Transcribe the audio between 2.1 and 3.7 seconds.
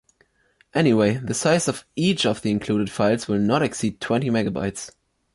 of the included files will not